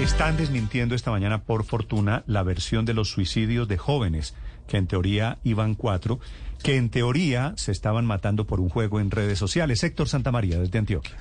[0.00, 4.34] Están desmintiendo esta mañana, por fortuna, la versión de los suicidios de jóvenes,
[4.66, 6.18] que en teoría iban cuatro,
[6.64, 9.84] que en teoría se estaban matando por un juego en redes sociales.
[9.84, 11.16] Héctor Santamaría, desde Antioquia.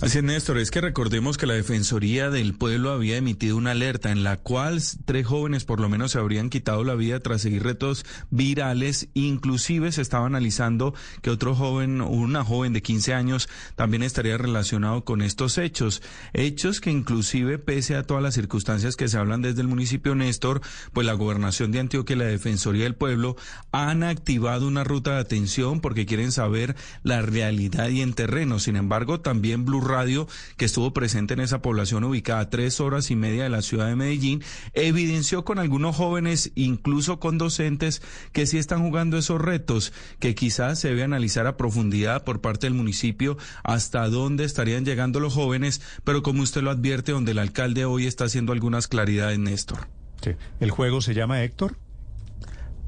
[0.00, 4.12] Así es, Néstor, es que recordemos que la Defensoría del Pueblo había emitido una alerta
[4.12, 7.64] en la cual tres jóvenes por lo menos se habrían quitado la vida tras seguir
[7.64, 9.08] retos virales.
[9.14, 15.04] Inclusive se estaba analizando que otro joven, una joven de 15 años, también estaría relacionado
[15.04, 16.00] con estos hechos.
[16.32, 20.60] Hechos que inclusive, pese a todas las circunstancias que se hablan desde el municipio Néstor,
[20.92, 23.34] pues la gobernación de Antioquia y la Defensoría del Pueblo
[23.72, 28.60] han activado una ruta de atención porque quieren saber la realidad y en terreno.
[28.60, 33.10] Sin embargo, también Blue Radio, que estuvo presente en esa población ubicada a tres horas
[33.10, 34.42] y media de la ciudad de Medellín,
[34.74, 40.78] evidenció con algunos jóvenes, incluso con docentes, que sí están jugando esos retos, que quizás
[40.78, 45.80] se debe analizar a profundidad por parte del municipio hasta dónde estarían llegando los jóvenes,
[46.04, 49.88] pero como usted lo advierte, donde el alcalde hoy está haciendo algunas claridades, Néstor.
[50.22, 50.32] Sí.
[50.60, 51.76] ¿El juego se llama Héctor?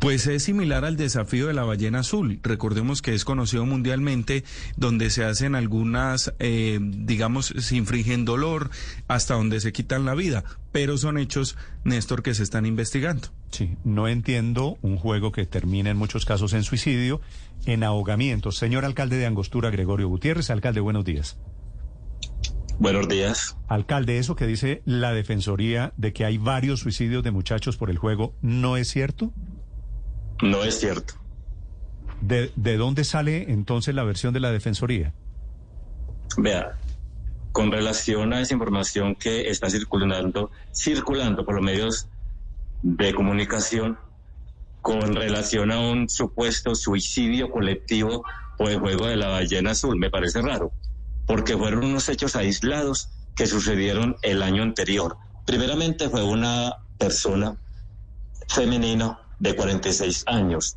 [0.01, 2.41] Pues es similar al desafío de la ballena azul.
[2.43, 4.45] Recordemos que es conocido mundialmente,
[4.79, 8.71] donde se hacen algunas, eh, digamos, se infringen dolor
[9.09, 13.28] hasta donde se quitan la vida, pero son hechos, Néstor, que se están investigando.
[13.51, 17.21] Sí, no entiendo un juego que termina en muchos casos en suicidio,
[17.67, 18.53] en ahogamiento.
[18.53, 21.37] Señor alcalde de Angostura, Gregorio Gutiérrez, alcalde, buenos días.
[22.78, 23.59] Buenos días.
[23.69, 27.98] Alcalde, eso que dice la Defensoría de que hay varios suicidios de muchachos por el
[27.98, 29.34] juego, ¿no es cierto?
[30.42, 31.14] No es cierto.
[32.20, 35.14] ¿De, ¿De, dónde sale entonces la versión de la Defensoría?
[36.36, 36.77] Vea,
[37.52, 42.08] con relación a esa información que está circulando, circulando por los medios
[42.82, 43.98] de comunicación,
[44.82, 48.25] con relación a un supuesto suicidio colectivo
[48.56, 50.72] por el juego de la ballena azul, me parece raro,
[51.27, 55.16] porque fueron unos hechos aislados que sucedieron el año anterior.
[55.47, 57.56] Primeramente fue una persona
[58.48, 60.77] femenina de 46 años.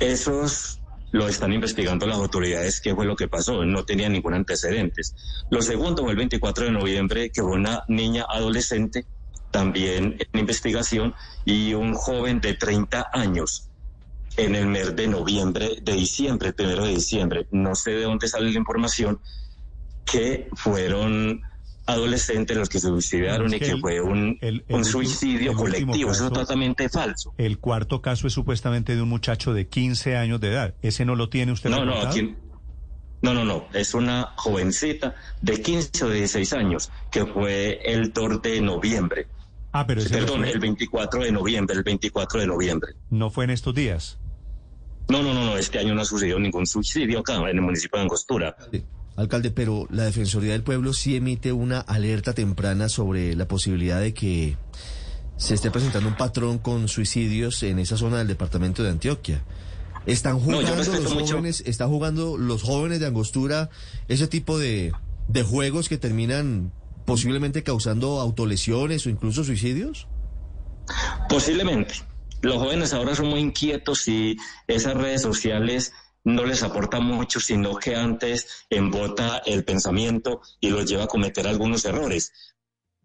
[0.00, 0.80] Esos
[1.12, 5.14] lo están investigando las autoridades qué fue lo que pasó, no tenía ningún antecedentes.
[5.50, 9.06] Lo segundo fue el 24 de noviembre, que fue una niña adolescente,
[9.52, 11.14] también en investigación,
[11.44, 13.68] y un joven de 30 años
[14.36, 17.46] en el mes de noviembre, de diciembre, primero de diciembre.
[17.52, 19.20] No sé de dónde sale la información,
[20.04, 21.42] que fueron
[21.86, 26.08] adolescentes los que se suicidaron y que, fue un, el, el, un suicidio el colectivo.
[26.08, 27.34] Caso, Eso es totalmente falso.
[27.36, 30.74] El cuarto caso es supuestamente de un muchacho de 15 años de edad.
[30.82, 31.70] ¿Ese no lo tiene usted?
[31.70, 32.34] No, no, aquí,
[33.22, 33.66] no, no, no.
[33.72, 39.28] Es una jovencita de 15 o 16 años que fue el 2 de noviembre.
[39.72, 40.52] Ah, pero ese Perdón, no fue...
[40.52, 42.92] el 24 de noviembre, el 24 de noviembre.
[43.10, 44.18] ¿No fue en estos días?
[45.08, 45.56] No, no, no, no.
[45.56, 48.56] Este año no ha sucedido ningún suicidio acá en el municipio de Angostura.
[48.70, 48.84] Sí.
[49.16, 54.12] Alcalde, pero la Defensoría del Pueblo sí emite una alerta temprana sobre la posibilidad de
[54.12, 54.56] que
[55.36, 59.42] se esté presentando un patrón con suicidios en esa zona del departamento de Antioquia.
[60.06, 63.70] ¿Están jugando no, los jóvenes, están jugando los jóvenes de Angostura
[64.08, 64.92] ese tipo de,
[65.28, 66.72] de juegos que terminan
[67.06, 70.08] posiblemente causando autolesiones o incluso suicidios?
[71.28, 71.94] Posiblemente.
[72.42, 74.36] Los jóvenes ahora son muy inquietos y
[74.66, 75.92] esas redes sociales
[76.24, 81.46] no les aporta mucho, sino que antes embota el pensamiento y los lleva a cometer
[81.46, 82.32] algunos errores.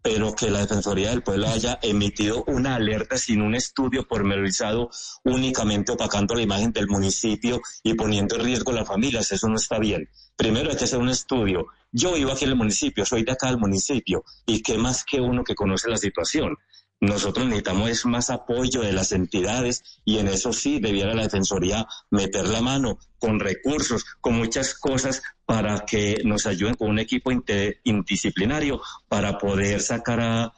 [0.02, 4.88] Pero que la Defensoría del Pueblo haya emitido una alerta sin un estudio pormenorizado,
[5.24, 9.78] únicamente opacando la imagen del municipio y poniendo en riesgo las familias, eso no está
[9.78, 10.08] bien.
[10.36, 11.66] Primero hay que hacer un estudio.
[11.92, 15.20] Yo vivo aquí en el municipio, soy de acá del municipio, y qué más que
[15.20, 16.56] uno que conoce la situación.
[17.00, 22.46] Nosotros necesitamos más apoyo de las entidades y en eso sí debiera la Defensoría meter
[22.46, 28.82] la mano con recursos, con muchas cosas para que nos ayuden con un equipo interdisciplinario
[29.08, 30.52] para poder sacar a,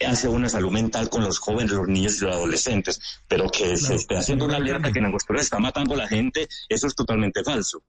[0.00, 3.00] hacia una salud mental con los jóvenes, los niños y los adolescentes.
[3.28, 3.76] Pero que claro.
[3.76, 6.94] se esté haciendo una alerta que en Angostura está matando a la gente, eso es
[6.94, 7.82] totalmente falso.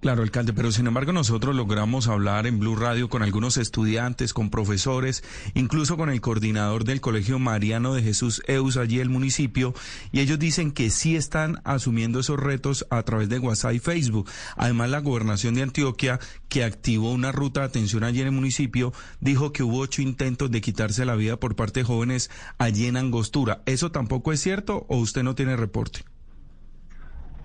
[0.00, 4.48] Claro, alcalde, pero sin embargo nosotros logramos hablar en Blue Radio con algunos estudiantes, con
[4.48, 9.74] profesores, incluso con el coordinador del Colegio Mariano de Jesús Eus allí el municipio,
[10.10, 14.30] y ellos dicen que sí están asumiendo esos retos a través de WhatsApp y Facebook.
[14.56, 16.18] Además, la gobernación de Antioquia,
[16.48, 20.50] que activó una ruta de atención allí en el municipio, dijo que hubo ocho intentos
[20.50, 23.60] de quitarse la vida por parte de jóvenes allí en Angostura.
[23.66, 26.09] ¿Eso tampoco es cierto o usted no tiene reporte?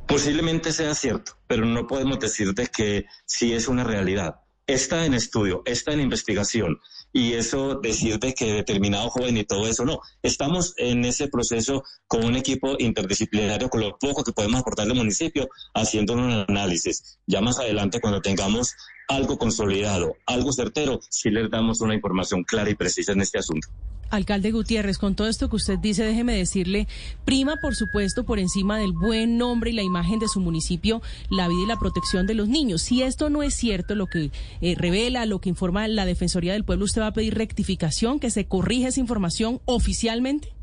[0.07, 5.13] Posiblemente sea cierto, pero no podemos decir de que sí es una realidad, está en
[5.13, 6.79] estudio, está en investigación.
[7.11, 10.01] Y eso decir de que determinado joven y todo eso, no.
[10.21, 14.95] Estamos en ese proceso con un equipo interdisciplinario, con lo poco que podemos aportar al
[14.95, 17.17] municipio, haciendo un análisis.
[17.25, 18.75] Ya más adelante, cuando tengamos
[19.07, 23.69] algo consolidado, algo certero, sí les damos una información clara y precisa en este asunto.
[24.09, 26.87] Alcalde Gutiérrez, con todo esto que usted dice, déjeme decirle,
[27.25, 31.47] prima, por supuesto, por encima del buen nombre y la imagen de su municipio, la
[31.47, 32.81] vida y la protección de los niños.
[32.81, 34.31] Si esto no es cierto, lo que
[34.61, 38.29] eh, revela, lo que informa la Defensoría del Pueblo, ¿usted va a pedir rectificación, que
[38.29, 40.53] se corrija esa información oficialmente?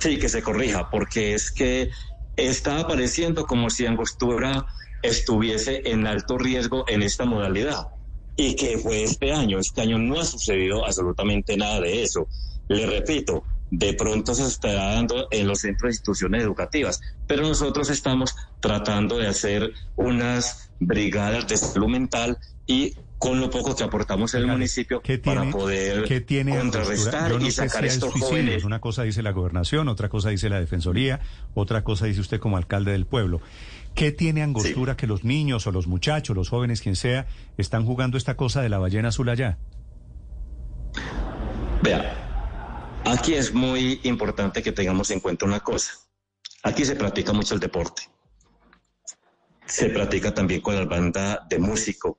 [0.00, 1.90] Sí, que se corrija, porque es que
[2.36, 4.66] está apareciendo como si Angostura
[5.02, 7.93] estuviese en alto riesgo en esta modalidad
[8.36, 9.58] y que fue este año.
[9.58, 12.26] Este año no ha sucedido absolutamente nada de eso.
[12.68, 17.90] Le repito, de pronto se estará dando en los centros de instituciones educativas, pero nosotros
[17.90, 24.34] estamos tratando de hacer unas brigadas de salud mental y con lo poco que aportamos
[24.34, 26.06] en el municipio para poder
[26.60, 28.64] contrarrestar y sacar estos jóvenes.
[28.64, 31.20] Una cosa dice la gobernación, otra cosa dice la defensoría,
[31.54, 33.40] otra cosa dice usted como alcalde del pueblo.
[33.94, 37.26] ¿Qué tiene angostura que los niños o los muchachos, los jóvenes, quien sea,
[37.56, 39.58] están jugando esta cosa de la ballena azul allá?
[41.82, 45.92] Vea, aquí es muy importante que tengamos en cuenta una cosa.
[46.64, 48.02] Aquí se practica mucho el deporte.
[49.66, 52.18] Se practica también con la banda de músico,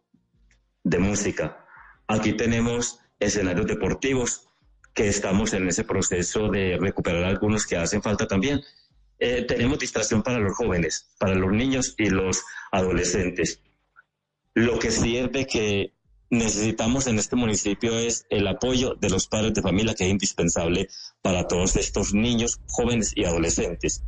[0.84, 1.66] de música.
[2.08, 4.48] Aquí tenemos escenarios deportivos
[4.94, 8.62] que estamos en ese proceso de recuperar algunos que hacen falta también
[9.20, 13.62] eh, tenemos distracción para los jóvenes, para los niños y los adolescentes.
[14.54, 15.94] Lo que sí es de que
[16.30, 20.90] necesitamos en este municipio es el apoyo de los padres de familia, que es indispensable
[21.22, 24.04] para todos estos niños, jóvenes y adolescentes.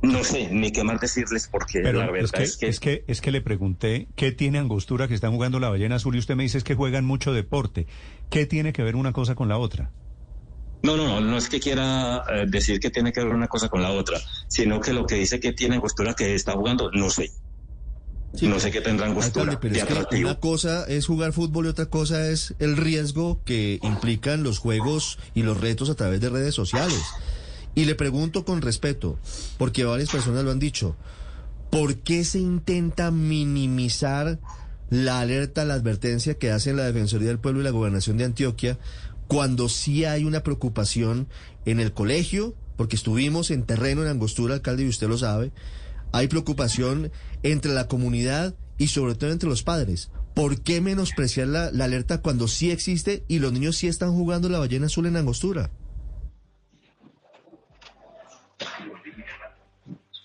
[0.00, 3.04] No sé ni qué más decirles porque la verdad es que, es que, es que...
[3.08, 6.36] Es que le pregunté qué tiene Angostura que están jugando la ballena azul y usted
[6.36, 7.88] me dice que juegan mucho deporte.
[8.30, 9.90] ¿Qué tiene que ver una cosa con la otra?
[10.82, 13.68] No, no, no, no es que quiera eh, decir que tiene que ver una cosa
[13.68, 17.10] con la otra, sino que lo que dice que tiene angostura que está jugando, no
[17.10, 17.32] sé.
[18.42, 19.58] no sé qué tendrá angostura.
[19.58, 24.44] pero es una cosa es jugar fútbol y otra cosa es el riesgo que implican
[24.44, 27.02] los juegos y los retos a través de redes sociales.
[27.74, 29.18] Y le pregunto con respeto,
[29.56, 30.96] porque varias personas lo han dicho,
[31.70, 34.38] ¿por qué se intenta minimizar
[34.90, 38.78] la alerta, la advertencia que hacen la Defensoría del Pueblo y la Gobernación de Antioquia
[39.28, 41.28] cuando sí hay una preocupación
[41.66, 45.52] en el colegio, porque estuvimos en terreno en Angostura, alcalde, y usted lo sabe,
[46.12, 50.10] hay preocupación entre la comunidad y sobre todo entre los padres.
[50.34, 54.60] ¿Por qué menospreciar la, alerta cuando sí existe y los niños sí están jugando la
[54.60, 55.70] ballena azul en Angostura?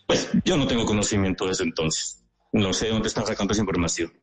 [0.07, 2.23] Pues yo no tengo conocimiento de eso entonces.
[2.51, 4.13] No sé dónde están sacando esa información.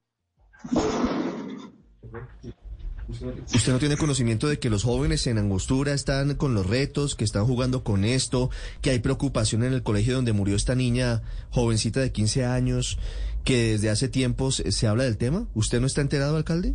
[3.55, 7.25] ¿Usted no tiene conocimiento de que los jóvenes en Angostura están con los retos, que
[7.25, 12.01] están jugando con esto, que hay preocupación en el colegio donde murió esta niña jovencita
[12.01, 12.99] de 15 años,
[13.45, 15.47] que desde hace tiempo se, habla del tema?
[15.55, 16.75] ¿Usted no está enterado, alcalde?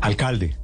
[0.00, 0.61] Alcalde.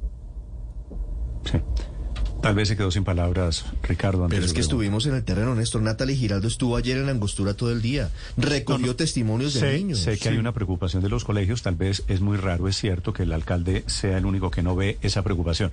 [2.39, 2.43] Sí.
[2.43, 4.27] Tal vez se quedó sin palabras, Ricardo.
[4.29, 5.81] Pero es que estuvimos en el terreno, Néstor.
[5.81, 8.09] Natalie Giraldo estuvo ayer en la angostura todo el día.
[8.37, 9.99] Recogió testimonios de niños.
[9.99, 11.61] Sé que hay una preocupación de los colegios.
[11.61, 14.75] Tal vez es muy raro, es cierto, que el alcalde sea el único que no
[14.75, 15.71] ve esa preocupación.